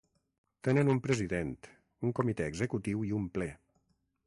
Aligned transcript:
Tenen 0.67 0.89
un 0.93 1.01
president, 1.07 1.51
un 2.09 2.15
comitè 2.21 2.49
executiu 2.53 3.07
i 3.11 3.15
un 3.21 3.31
ple. 3.39 3.51